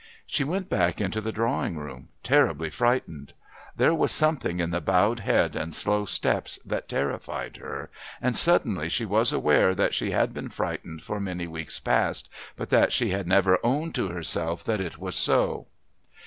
She 0.25 0.43
went 0.43 0.67
back 0.67 0.99
into 0.99 1.21
the 1.21 1.31
drawing 1.31 1.77
room 1.77 2.07
terribly 2.23 2.71
frightened. 2.71 3.33
There 3.75 3.93
was 3.93 4.11
something 4.11 4.59
in 4.59 4.71
the 4.71 4.81
bowed 4.81 5.19
head 5.19 5.55
and 5.55 5.75
slow 5.75 6.05
steps 6.05 6.57
that 6.65 6.89
terrified 6.89 7.57
her, 7.57 7.91
and 8.19 8.35
suddenly 8.35 8.89
she 8.89 9.05
was 9.05 9.31
aware 9.31 9.75
that 9.75 9.93
she 9.93 10.09
had 10.09 10.33
been 10.33 10.49
frightened 10.49 11.03
for 11.03 11.19
many 11.19 11.45
weeks 11.45 11.79
past, 11.79 12.29
but 12.55 12.71
that 12.71 12.91
she 12.91 13.11
had 13.11 13.27
never 13.27 13.63
owned 13.63 13.93
to 13.93 14.07
herself 14.07 14.63
that 14.63 14.81
it 14.81 14.97
was 14.97 15.15
so. 15.15 15.67